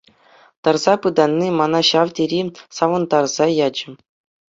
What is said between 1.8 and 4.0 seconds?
ҫав тери савӑнтарса ячӗ.